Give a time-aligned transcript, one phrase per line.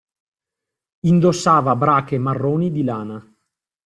[1.01, 3.23] Indossava brache marroni di lana.